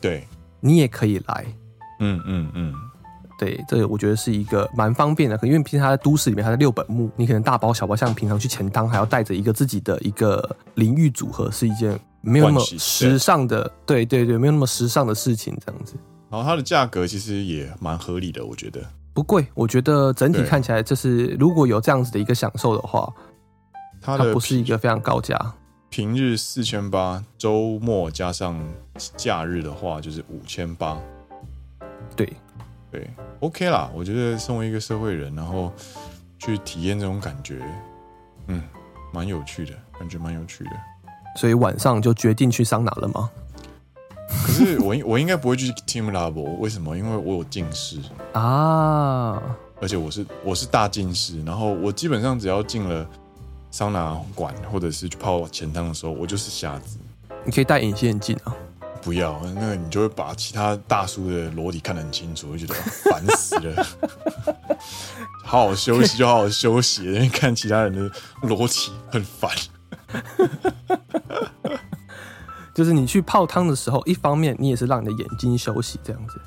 [0.00, 0.26] 对，
[0.60, 1.46] 你也可以来。
[2.00, 2.74] 嗯嗯嗯。
[3.38, 15.94] 对，这个我觉得是一个蛮方便的，因为毕竟他在都市里面，他在六本木，你可能大包小包，像平常去钱汤还要带着一个自己的一个淋浴组合，是一件没有那么时尚的，对对对，没有那么时尚的事情，这样子。
[16.28, 18.80] 然后它的价格其实也蛮合理的，我觉得
[19.14, 19.46] 不贵。
[19.54, 23.10] 我觉得整体看起来，就是如果有这样子的一个享受的话，
[24.00, 25.38] 它不是一个非常高价。
[25.88, 28.60] 平日四千八，周末加上
[29.16, 31.00] 假日的话就是五千八。
[32.14, 32.30] 对。
[32.88, 33.10] 对
[33.40, 33.90] ，OK 啦。
[33.94, 35.72] 我觉得身为一个社会人，然后
[36.38, 37.60] 去体验这种感觉，
[38.46, 38.62] 嗯，
[39.12, 40.70] 蛮有趣的，感觉蛮有趣的。
[41.36, 43.30] 所以晚上就决定去桑拿了吗？
[44.44, 46.96] 可是我应我应该不会去 Team Labo，为什么？
[46.96, 47.98] 因为我有近视
[48.32, 49.40] 啊，
[49.80, 53.06] 而且我是我是大近视，然后我基本上只要进了
[53.70, 56.98] 桑拿馆或者是去泡前汤的时候，我就是瞎子。
[57.44, 58.54] 你可以戴隐形眼镜啊。
[59.02, 63.86] 不要，那个你就会把其他大叔的裸体看得很清楚，会觉得烦死了。
[65.44, 68.10] 好好休息就好好休息，因为看其他人的
[68.42, 69.48] 裸体很烦。
[72.74, 76.38] 就是你去泡汤的时候，一方面你也是让你的眼睛休息，这样子。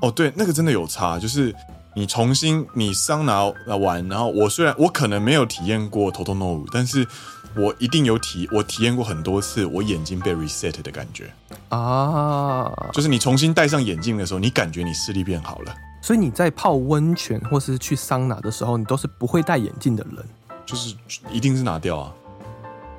[0.00, 1.18] 哦，对，那个真的有差。
[1.18, 1.54] 就是
[1.94, 3.44] 你重新你桑拿
[3.76, 7.06] 完，然后我虽然我可能没有体验过 Totonou，但是
[7.54, 11.30] 我一定有体，我体验过很多次，我眼睛被 reset 的感觉
[11.68, 12.72] 啊。
[12.92, 15.74] 就是你重新戴上眼镜的时候，你感觉你视力变好了。
[16.00, 20.24] 所以你在泡温泉或是去桑拿的时候，你都是不会戴眼镜的人。
[20.64, 20.94] 就是
[21.30, 22.12] 一定是拿掉啊。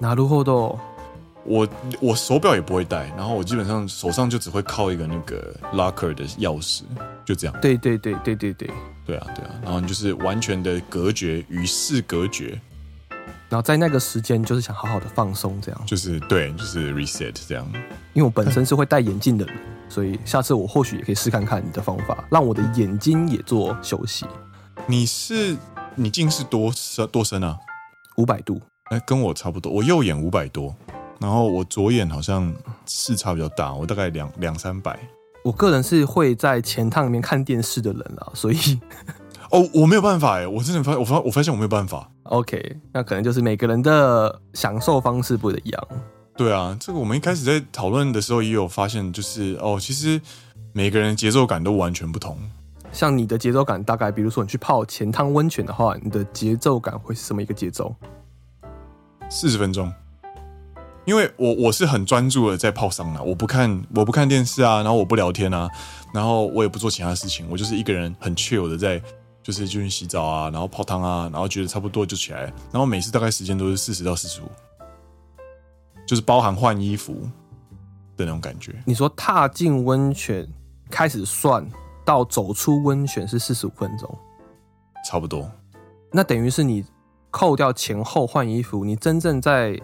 [0.00, 0.78] なるほど。
[1.46, 1.68] 我
[2.00, 6.84] 我手表也不会戴，然后我基本上手上就只会靠一个那个 locker 的钥匙，
[7.22, 7.54] 就这样。
[7.60, 8.70] 对对对对对对，
[9.04, 12.58] 对啊对啊，然后你就是完全的隔绝，与世隔绝，
[13.50, 15.78] 然后在那个时间就是想好好的放松，这样。
[15.84, 17.70] 就是对，就是 reset 这样。
[18.14, 19.54] 因为我本身是会戴眼镜的人，
[19.90, 24.24] 所以下次我或许也可以试看看你的方法，让我的眼睛也做休息。
[24.86, 25.54] 你是
[25.94, 27.58] 你近视多深多深啊？
[28.16, 28.62] 五百度。
[28.89, 30.75] 哎，跟我差不多，我右眼五百多。
[31.19, 32.53] 然后我左眼好像
[32.87, 34.97] 视差比较大，我大概两两三百。
[35.43, 38.57] 我个人是会在前汤里面看电视的人啦，所以
[39.51, 42.09] 哦，我没有办法哎，我真的发我发我发现我没有办法。
[42.23, 45.87] OK，那可能就是每个人的享受方式不一样。
[46.35, 50.21] 对啊，这个我们一开始在讨论的时候也有发现，就是哦，其实
[50.71, 52.37] 每个人节奏感都完全不同。
[52.91, 57.93] 像你的节奏感，大概比如说你去泡前汤温泉的话，你的节奏感会是什么一个节奏？
[59.29, 59.91] 四十分钟。
[61.05, 65.67] 因为我我是很专注的在泡桑拿，我不看我不看电视啊，然后我不聊天啊，
[66.13, 69.01] 然后我也不做其他事情，我就是一个人很 chill 的在
[69.41, 74.45] 就是进去洗澡啊，然后泡汤啊，然后觉得差不多就起来，然后每次大概时间都是四十到四十五，
[76.05, 77.13] 就是包含换衣服
[78.15, 78.75] 的那种感觉。
[78.85, 80.47] 你说踏进温泉
[80.91, 81.67] 开始算
[82.05, 84.15] 到走出温泉是四十五分钟，
[85.09, 85.49] 差不多。
[86.11, 86.85] 那等于是你
[87.31, 89.79] 扣掉前后换衣服，你真正在。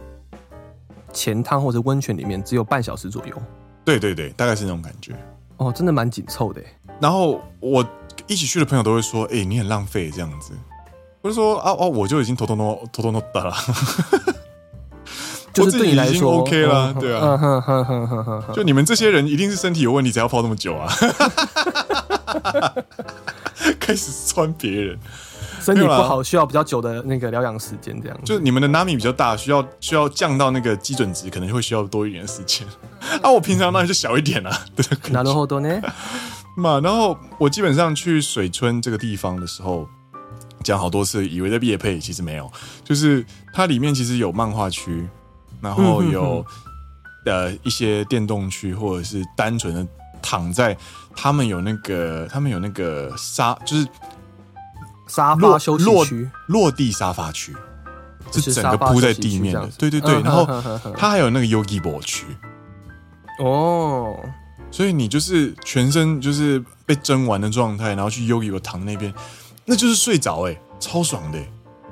[1.13, 3.41] 前汤或者温泉里面只有半小时左右，
[3.85, 5.15] 对对对，大概是那种感觉。
[5.55, 6.61] 哦，真的蛮紧凑的。
[6.99, 7.87] 然后我
[8.27, 10.51] 一起去的朋友都会说：“哎、欸，你很浪费这样子。”
[11.23, 13.55] 我就说：“啊哦，我就已经偷偷弄偷偷弄的了。
[15.55, 18.43] ”就是对你来说 OK 了，对啊。
[18.53, 20.93] 就你们这些人一定是身体有问题才要泡那么久啊！
[23.79, 24.99] 开始穿别人。
[25.64, 28.18] 身体不好，需要比较久的那个疗养时间，这样。
[28.24, 32.66] 就是你们的 Nami 比较大，需要需要降到那个基准值，可能会需要多一点的时间。
[33.22, 34.50] 啊，我平常那就小一点啊。
[35.12, 35.80] なるほど呢。
[36.56, 39.86] 嘛，然后我基本上去水村这个地方的时候，
[40.62, 42.50] 讲好多次，以为在业配，其实没有。
[42.82, 45.08] 就是它里面其实有漫画区，
[45.60, 46.44] 然后有
[47.26, 49.86] 呃一些电动区，或者是单纯的
[50.20, 50.76] 躺在
[51.14, 53.86] 他们有那个他们有那个沙，就是。
[55.06, 57.54] 沙发休息区，落地沙发区，
[58.32, 59.66] 是整个铺在地面的。
[59.78, 60.46] 对对对，然后
[60.96, 62.26] 它还有那个 Yogi Bo 区。
[63.38, 64.14] 哦，
[64.70, 69.12] 所以你就是全身就是被蒸完的状态，然后去 Yogi Bo 躺那边，
[69.64, 71.38] 那就是睡着哎，超爽的。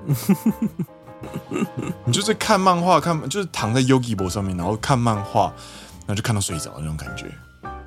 [2.04, 5.52] 你就是看漫画，看就是躺在 Yogi Bo 上面，然后看漫画，
[6.06, 7.26] 然后就看到睡着那种感觉。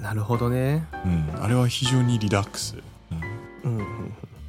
[0.01, 0.81] なるほどね。
[1.05, 2.73] 嗯，あれは非常にリラックス。
[3.11, 3.21] 嗯
[3.63, 3.79] 嗯，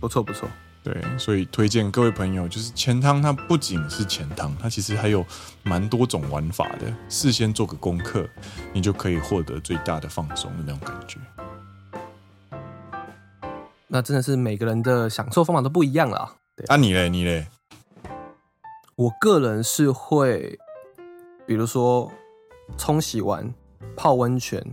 [0.00, 0.48] 不错不错。
[0.87, 5.25] 对，所以推荐各位朋友，就是钱汤，它不仅是钱汤，它其实还有
[5.61, 6.85] 蛮多种玩法的。
[7.09, 8.25] 事先做个功课，
[8.71, 11.19] 你就可以获得最大的放松的那种感觉。
[13.87, 16.35] 那真的是每个人的享受方法都不一样啦。
[16.55, 17.09] 对啊，你嘞？
[17.09, 17.47] 你嘞？
[18.95, 20.57] 我个人是会，
[21.45, 22.09] 比如说
[22.77, 23.53] 冲洗完
[23.97, 24.63] 泡温泉.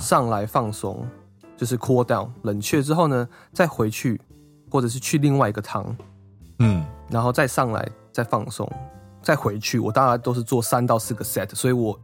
[0.00, 1.08] 上来放松，
[1.56, 4.20] 就是 cool down 冷却之后呢，再回去。
[4.74, 5.86] 或者是去另外一个汤，
[6.58, 8.68] 嗯，然后再上来再放松，
[9.22, 9.78] 再回去。
[9.78, 11.96] 我大概都是做三到四个 set，所以我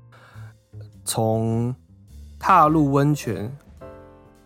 [1.04, 1.74] 从
[2.38, 3.52] 踏入温泉，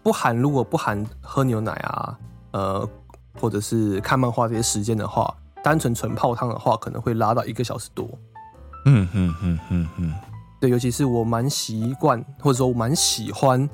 [0.03, 2.19] 不含如果不含喝牛奶啊，
[2.53, 2.89] 呃，
[3.39, 8.09] 或者是看漫画这些时间的话，单纯纯泡汤的话，可能会拉到一个小时多。
[8.87, 10.15] 嗯嗯嗯嗯嗯，
[10.63, 13.69] 对，尤其是我蛮习惯，或者说我蛮喜欢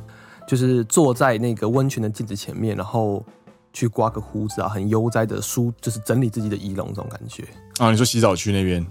[0.45, 3.25] 就是坐在那个温泉的镜子前面，然后
[3.73, 7.47] 去刮个胡子啊，很悠哉的梳，就是整理自己的仪容这种感觉
[7.79, 7.91] 啊。
[7.91, 8.85] 你说洗澡区那边？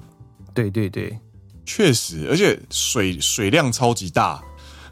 [0.53, 1.17] 对对对，
[1.65, 4.43] 确实，而且水水量超级大，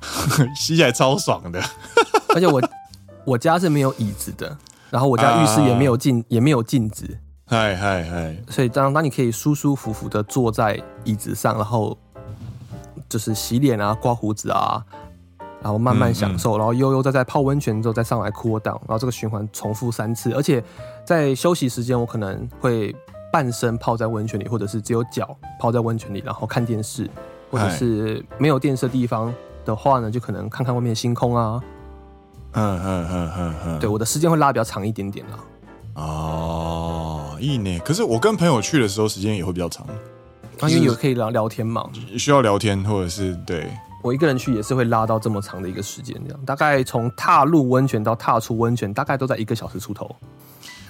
[0.55, 1.61] 洗起来超爽的。
[2.35, 2.61] 而且我
[3.25, 4.57] 我家是没有椅子的，
[4.89, 7.17] 然后我家浴室也没有镜，啊、也没有镜子。
[7.49, 8.37] 嗨嗨嗨！
[8.49, 11.97] 所以当当你可以舒舒服服的坐在椅子上，然后
[13.07, 14.83] 就是洗脸啊、刮胡子啊，
[15.61, 20.31] 然后慢慢享受，嗯嗯，然后悠悠再在泡温泉之后再上来 cool down，然后这个循环重复三次。
[20.33, 20.63] 而且
[21.05, 22.95] 在休息时间，我可能会
[23.31, 27.09] 半身泡在温泉里，或者是只有脚泡在温泉里，然后看电视，
[27.51, 29.33] 或者是没有电视的地方
[29.65, 31.61] 的话呢，就可能看看外面的星空啊。
[32.53, 35.39] 嗯嗯嗯嗯嗯，对，我的时间会拉比较长一点点啦。
[35.95, 37.79] 哦，一年。
[37.81, 39.85] 可是我跟朋友去的时候，时间也会比较长，
[40.59, 43.69] 啊，因为有可以聊聊天嘛，需要聊天，或者是对。
[44.06, 50.14] 我一个人去也是会拉到这么长的一个时间，这样大概从踏入温泉到踏出温泉，大概都在一个小时出头。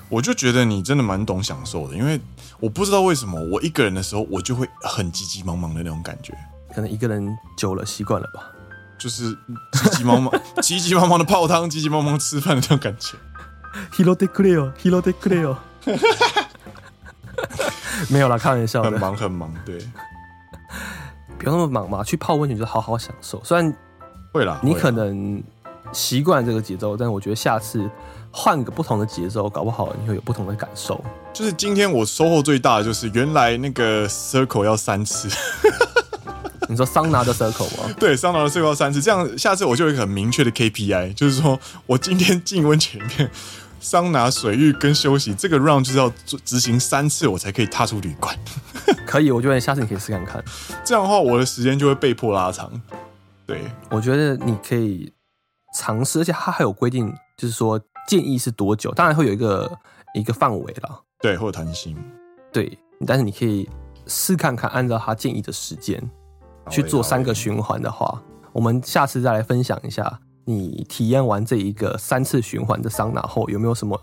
[0.08, 2.20] 我就觉得你真的蛮懂享受的，因为
[2.60, 6.36] 我不知道为什么我一个人的时候，我就会很急急忙忙的那种感觉。
[6.74, 8.50] 可能一个人久了习惯了吧，
[8.98, 9.36] 就是
[9.72, 13.16] 急急忙忙、急急忙忙的泡汤、急急忙忙吃饭的那种感觉。
[13.90, 15.56] 拾ってくれよ，拾ってくれよ。
[18.10, 18.90] 没有啦，开玩笑的。
[18.90, 19.78] 很忙很忙，对。
[21.37, 23.41] 不要那么忙嘛，去泡温泉就好好享受。
[23.43, 23.73] 虽然
[24.33, 25.41] 会啦，你可能
[25.93, 27.89] 习惯这个节奏，但我觉得下次
[28.31, 31.03] 换个不同的节奏，搞不好你会有不同的感受。
[31.33, 35.29] 就是今天我收获最大的就是，原来那个 circle 要三次。
[36.69, 37.93] 你说桑拿的 circle 吗？
[37.97, 43.31] 对，桑拿的 circle 要三次，这样下次我就有一个很明确的 KPI，就是说我今天进温泉里面。
[43.79, 48.37] 桑拿、水浴跟休息，这个 round 就是要做执行三次，我才可以踏出旅馆。
[49.05, 50.43] 可以，我觉得下次你可以试看看。
[50.83, 52.71] 这样的话，我的时间就会被迫拉长。
[53.45, 55.11] 对，我觉得你可以
[55.75, 59.71] 尝试，而且它还有规定，就是说建议是多久，当然会有一个
[60.13, 60.99] 一个范围啦。
[61.21, 61.95] 对，或者弹性。
[62.51, 63.69] 对，但是你可以
[64.05, 66.01] 试看看，按照他建议的时间
[66.69, 70.19] 去做三个循环的话，我们下次再来分享一下。
[70.49, 74.01] 你体验完这一个三次循环的桑拿后，有没有什么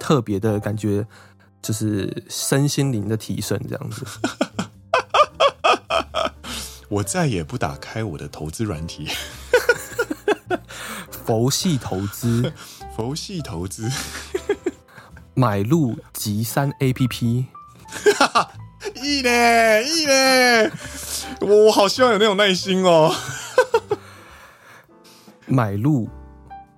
[0.00, 1.06] 特别的感觉？
[1.60, 4.06] 就是身心灵的提升，这样子。
[6.88, 9.06] 我再也不打开我的投资软体。
[11.24, 12.52] 佛系投资，
[12.96, 13.90] 佛系投资，
[15.34, 17.44] 买入吉三 APP。
[18.96, 20.70] 一呢一呢，
[21.40, 23.14] 我好希望有那种耐心哦。
[25.46, 26.08] 买入，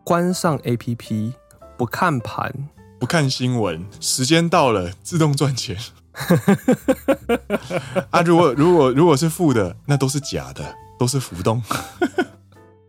[0.03, 1.33] 关上 APP，
[1.77, 2.53] 不看盘，
[2.99, 5.77] 不看新闻，时间到了自动赚钱。
[8.11, 11.63] 啊，如果如果如果是负的，那都是假的，都是浮动。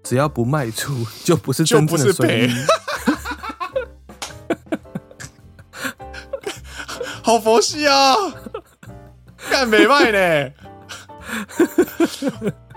[0.03, 2.53] 只要不卖出，就不是真正的损益。
[7.23, 8.15] 好佛系啊！
[9.49, 10.51] 干没卖呢。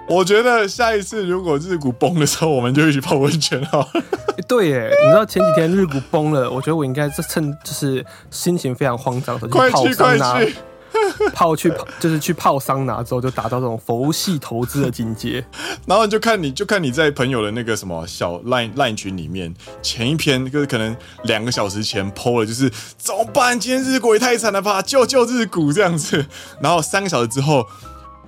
[0.16, 3.86] 我觉得下一次如果日股崩的时候，我们就一起泡温泉哈。
[4.48, 10.40] 对耶，你知道前几天日股崩了，我觉得我应该是趁就是心情非常慌张的时候去泡桑拿，
[11.34, 15.44] 泡去泡就是去泡桑拿之后就达到这种佛系投资的境界。
[15.84, 23.60] 然后就看你就看你在朋友的那个什么小 line line 群里面，前一篇就是可能两个小时前 po 了，就是怎么办？
[23.60, 26.24] 今天日股也太惨了吧，救救日股这样子。
[26.60, 27.66] 然后三个小时之后。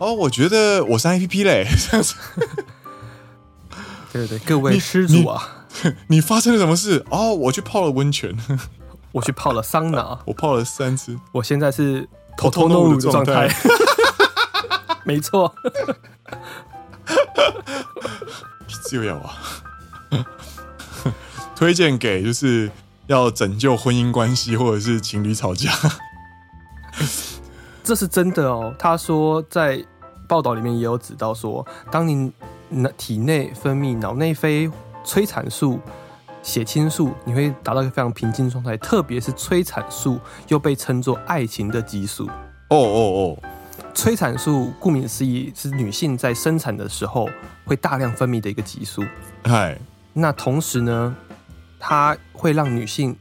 [0.01, 2.15] 哦，我觉得我上 APP 嘞，这样子。
[4.13, 7.05] 对对对，各位施主啊你， 你发生了什么事？
[7.11, 8.35] 哦，我去泡了温泉，
[9.13, 11.17] 我去泡了桑拿， 我泡了三次。
[11.33, 13.55] 我现在是偷偷弄乳的状态，
[15.05, 15.55] 没错。
[18.85, 19.37] 自由啊！
[21.55, 22.71] 推荐给就是
[23.07, 25.71] 要拯救婚姻关系或者是情侣吵架。
[27.85, 28.75] 这是真的哦。
[28.79, 29.85] 他说，在
[30.31, 32.31] 报道里面也有指到说，当你
[32.97, 34.71] 体内分泌脑内啡、
[35.03, 35.81] 催产素、
[36.41, 38.77] 血清素，你会达到一个非常平静状态。
[38.77, 42.29] 特别是催产素，又被称作爱情的激素。
[42.69, 43.01] 哦哦
[43.35, 43.39] 哦！
[43.93, 47.29] 催产素顾名思义是女性在生产的时候
[47.65, 49.03] 会大量分泌的一个激素。
[49.43, 49.77] 嗨，
[50.13, 51.17] 那同时呢，
[51.81, 53.17] 它会让女性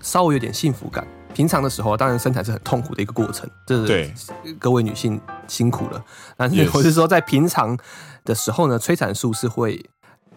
[0.00, 1.04] 稍微有点幸福感。
[1.36, 4.24] 平常的时候，当然生产是很痛苦的一个过程，这是
[4.58, 6.02] 各位女性辛苦了。
[6.34, 7.78] 但是我是说，在平常
[8.24, 9.84] 的时候呢，催产素是会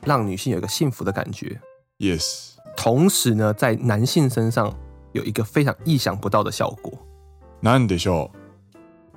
[0.04, 1.62] 让女性有一个幸福的感觉。
[2.00, 2.50] Yes。
[2.76, 4.76] 同时呢，在男性身上
[5.14, 6.92] 有一个非常意想不到的效果。
[7.62, 8.30] 男的时候，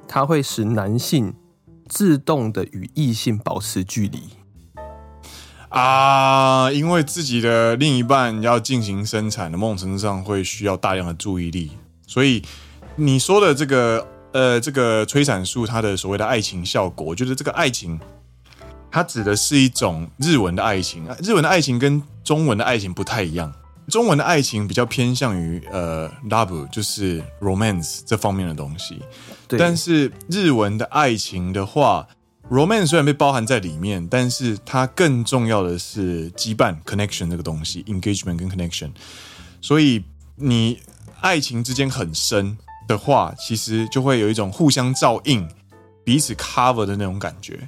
[0.07, 1.35] 它会使男性
[1.89, 4.20] 自动的与异性保持距离。
[5.73, 11.70] 啊，因为自己的另一半要进行生产的某种程度上会需要大量的注意力，
[12.07, 12.43] 所以
[12.97, 17.99] 你说的这个呃，这个催产素它的所谓的爱情效果，我觉得这个爱情
[18.91, 23.51] 它指的是一种日文的爱情，日文的爱情跟中文的爱情不太一样，
[23.89, 29.01] 中文的爱情比较偏向于呃 love，就是 romance 这方面的东西，
[29.49, 32.07] 对，但是日文的爱情的话。
[32.53, 38.91] Romance 虽然被包含在里面，但是它更重要的是羁绊 （connection） 这个东西，engagement 跟 connection。
[39.63, 40.05] 所以
[40.37, 40.79] 你
[41.23, 45.49] 爱情之间很深的话，其实就会有一种互相照应、
[46.05, 47.59] 彼此 cover 的那种感觉。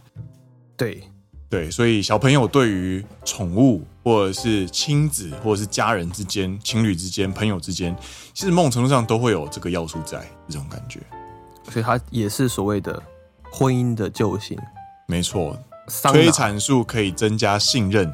[0.76, 1.02] 对
[1.48, 7.96] 对，所以小朋友对于宠物，或者是亲子，或者是家人之间、情侣之间、朋友之间，
[8.34, 11.00] 其实某种程度上都会有这个要素在这种感觉。
[11.70, 13.02] 所以它也是所谓的
[13.56, 14.58] 婚姻的救星。
[15.06, 18.12] 没错，催产素可以增加信任。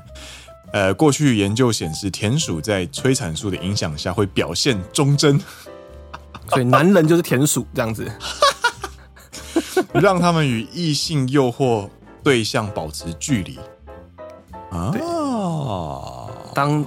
[0.72, 5.40] 呃，过去研究显示，田鼠在催产素的影响下会表现忠贞，
[6.50, 8.10] 所以男人就是田鼠这样子，
[9.94, 11.88] 让他们与异性诱惑
[12.22, 13.58] 对象保持距离。
[14.70, 14.92] 啊，
[16.54, 16.84] 当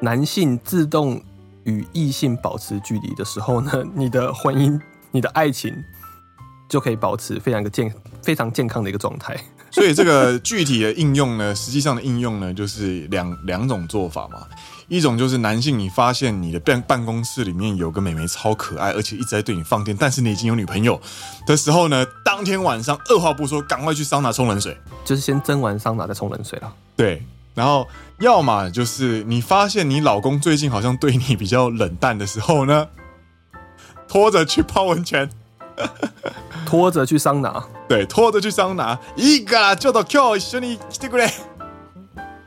[0.00, 1.20] 男性自动
[1.64, 4.80] 与异性保持距离的时候呢，你的婚姻、
[5.10, 5.74] 你的爱情
[6.68, 7.92] 就可以保持非常个健。
[8.22, 9.36] 非常健康的一个状态，
[9.70, 14.40] 所以这个具体的应用呢，实际上的应用呢，就是两两种做法嘛。
[14.88, 21.00] 一种就是男性，你发现你的办办公室里面有个美眉超可爱，而且一直在对你放电，但是你已经有女朋友
[21.46, 26.72] 的时候呢，当天晚上二话不说，赶快去桑拿冲冷水，就是先蒸完桑拿再冲冷水了。
[26.96, 27.22] 对，
[27.54, 27.86] 然后
[28.18, 32.88] 要么就是你发现你老公最近好像对你比较冷淡的时候呢，
[34.08, 35.30] 拖着去泡温泉。
[36.64, 41.30] 拖着去桑拿，对，拖着去桑拿，一个就到 Q，兄弟，对不对？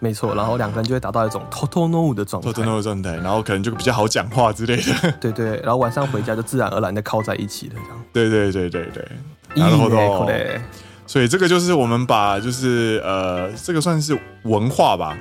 [0.02, 5.14] 没错，然后两个人就会达到一种偷偷弄的状态，偷偷弄的状态，然后可能就比较好讲话之类的。
[5.20, 8.04] 对对，然后晚上回家就自然而然的靠在一起了，这样。
[8.14, 9.08] 对对对对对，
[9.56, 10.62] 然后的，
[11.06, 15.18] 所以这个就是我们把就是呃，这个算是文化吧，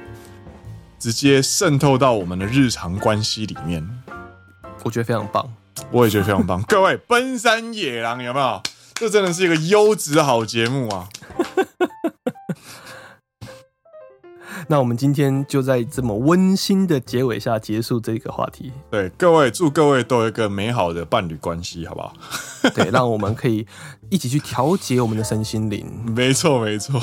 [0.98, 3.84] 直接渗透到我们的日常关系里面，
[4.84, 5.44] 我觉得非常棒。
[5.90, 8.62] 我也觉得非常棒， 各位奔山野狼有没有？
[8.94, 11.08] 这真的是一个优质的好节目啊！
[14.70, 18.72] 那我们今天就在这么温馨的结尾下结束这个话题。
[18.90, 22.12] 对，各位祝各位都有一个美好的伴侣关系，好不好？
[22.74, 23.64] 对，让我们可以
[24.10, 25.86] 一起去调节我们的身心灵。
[26.14, 27.00] 没错，没错。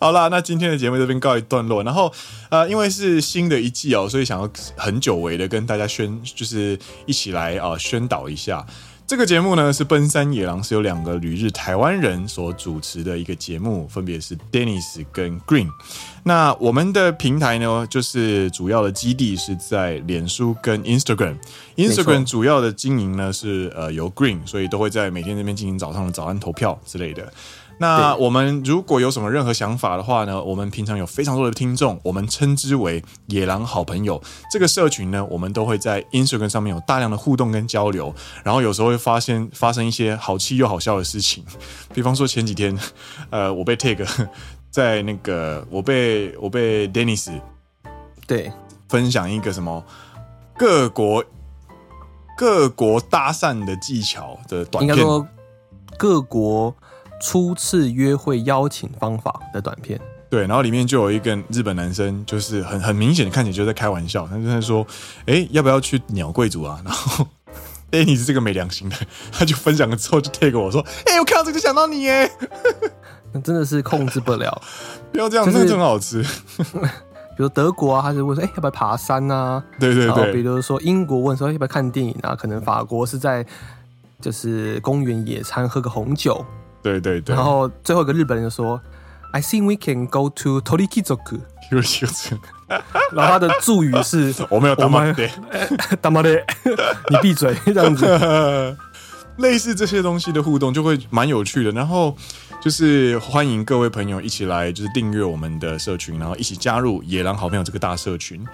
[0.00, 1.82] 好啦，那今天的节目这边告一段落。
[1.82, 2.10] 然后，
[2.48, 8.64] 呃，因为是新的一季哦，所以想要很久违的跟大家宣，就是一起来啊、宣导一下
[9.06, 15.68] 这个节目呢，是奔山野狼是由两个旅日台湾人所主持的一个节目，分别是 Dennis 跟 Green。
[16.22, 21.36] 那我们的平台呢，就是主要的基地是在脸书跟 Instagram。
[21.76, 27.32] Instagram 主要的经营呢是呃由 Green，所以都会在每天这边进行早上的早安投票之类的。
[27.78, 34.22] 那我们如果有什么任何想法的话呢，我们平常有非常多的听众，我们称之为野狼好朋友。
[34.52, 38.14] 这个社群呢，我们都会在 Instagram 上面有大量的互动跟交流，
[38.44, 41.42] 然后有时候会发现发生一些好气又好笑的事情。
[41.94, 42.78] 比方说前几天，
[43.30, 44.06] 呃，我被 tag
[44.70, 47.40] 在那个我被我被 Dennis
[48.26, 48.52] 对
[48.88, 49.84] 分享一个什么
[50.56, 51.24] 各国
[52.36, 55.26] 各国搭讪的技巧的短片，应该说
[55.98, 56.74] 各国。
[57.22, 60.00] 初次约会邀请方法的短片，
[60.30, 64.82] 对，然后里面就有一个日本男生，就是很很明显的看起来就在开玩笑，他就在说，
[65.26, 66.80] 哎、欸，要不要去鸟贵族啊？
[66.82, 67.26] 然后，
[67.90, 68.96] 哎、欸，你是这个没良心的，
[69.30, 72.32] 他就分享了之后就 tag 我说，哎、欸，我看到这个就想到你耶，
[73.32, 74.62] 那真的是控制不了，
[75.12, 76.22] 不要这样，真的很好吃。
[77.36, 79.62] 比如德国啊，他就问说，哎、欸，要不要爬山啊？
[79.78, 80.06] 对对对。
[80.06, 82.34] 然后比如说英国问说，要不要看电影啊？
[82.34, 83.44] 可能法国是在
[84.20, 86.44] 就是公园野餐，喝个红酒。
[86.82, 88.80] 对对对，然后最后一个日本人就说
[89.32, 91.40] ：“I think we can go to Torikizoku。
[93.12, 95.28] ”然后他的助语是：“我没有打麻的，
[96.00, 96.30] 打麻的，
[97.08, 98.76] 你闭嘴。”这样子，
[99.40, 101.70] 类似这些东西的互动就会蛮有趣的。
[101.72, 102.16] 然后
[102.60, 108.46] 就是欢迎各位朋友一起来，就是订阅我们的社群，然后一起加入野狼好朋友这个大社群。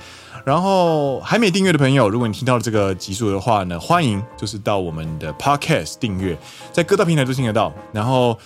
[0.45, 6.39] 然后还没订阅的朋友，如果你听到了这个集数的话呢，欢迎就是到我们的 Podcast 订阅，
[6.73, 7.75] 在各大平台都听得到。
[7.93, 8.39] 然后，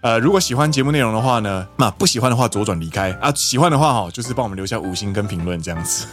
[0.00, 3.32] 呃，如果喜欢节目内容的话呢，那不喜欢的话左转离开啊。
[3.36, 6.08] 喜欢的话哈，就是帮我们留下五星跟评论这样子。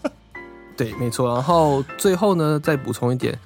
[0.76, 1.32] 对，没错。
[1.32, 3.38] 然后最后呢，再补充一点，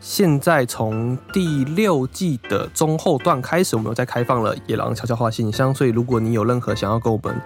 [0.00, 7.40] 现在从第六季的中后段开始，我们又在开放了野狼悄悄话信箱，所以如果你有任何想要跟我们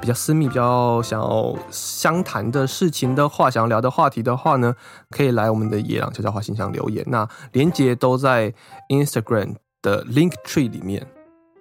[0.00, 4.74] 比较私密、比较想要相谈的事情的话，想要聊的话题的话呢，
[5.10, 7.04] 可以来我们的野狼悄悄话信箱留言。
[7.08, 8.54] 那连接都在
[8.88, 11.06] Instagram 的 Link Tree 里面。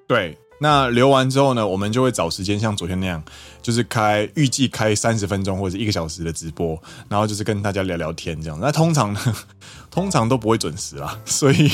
[0.08, 0.38] 对。
[0.60, 3.22] 那留完之后呢，我们就会找时间像昨天那样，
[3.62, 8.58] 就是开预计开三十分钟或者一个小时的直播，然后就是跟大家聊聊天这样。
[8.62, 9.20] 那通常呢，
[9.92, 11.70] 通常都不会准时啦，所以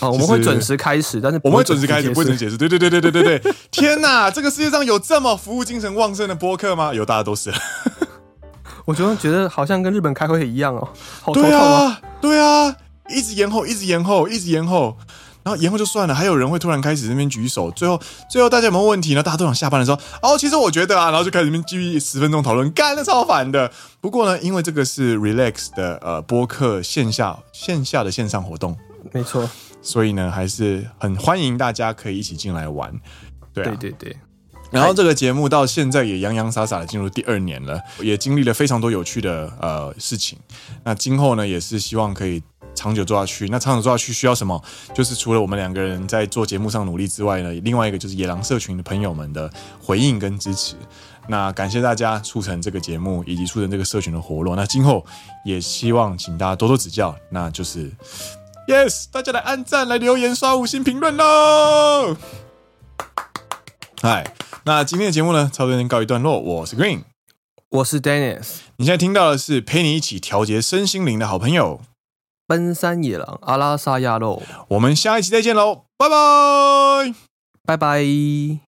[0.00, 2.58] 啊，我们会准时开始，但是我们会准时开始，不会准时解释。
[2.58, 3.54] 对对对对对对对！
[3.70, 6.92] 天哪，这个世界上有这么服务精神旺盛的播客吗？
[6.92, 7.50] 有，大家都是。
[8.84, 10.88] 我觉得觉得好像跟日本开会一样哦，
[11.22, 12.76] 好头痛啊，对啊，
[13.08, 14.96] 一直延后，一直延后，一直延后。
[15.42, 19.22] 然后延后就算了，还有人会突然开始那边举手，最后最后大家有没有问题呢？
[19.22, 23.70] 大家都想下班的时候，哦，其实我觉得啊，然后就开始那边继续十分钟讨论，干的超烦的。
[24.00, 28.76] 不过呢，因为这个是 Relax 的呃播客线下线下的线上活动，
[29.12, 29.48] 没错，
[29.80, 32.92] 所以呢还是很欢迎大家可以一起进来玩。
[33.54, 34.16] 对啊，对对对。
[34.70, 40.38] 然后这个节目到现在也洋洋洒洒的进入第二年了，也经历了非常多有趣的呃事情。
[40.84, 42.42] 那今后呢，也是希望可以。
[42.80, 44.58] 长久做下去，那长久做下去需要什么？
[44.94, 49.52] 就是除了我们两个人在做节目上努力之外呢，另外一个就是野狼社群的朋友们的
[49.82, 50.76] 回应跟支持。
[51.28, 54.56] 那感谢大家促成这个节目以及促成这个社群的活络。
[54.56, 55.04] 那今后
[55.44, 57.14] 也希望请大家多多指教。
[57.28, 57.92] 那就是
[58.66, 62.16] ，yes，大家来按赞、来留言、刷五星评论喽。
[64.00, 64.32] 嗨，
[64.64, 66.40] 那今天的节目呢，差不多先告一段落。
[66.40, 67.02] 我是 Green，
[67.68, 68.60] 我是 Dennis。
[68.76, 71.82] 你现在听到的是陪你一起调节身心灵的好朋友。
[72.50, 77.14] 奔山野狼阿拉萨亚肉，我们下一期再见喽，拜拜，
[77.64, 78.69] 拜拜。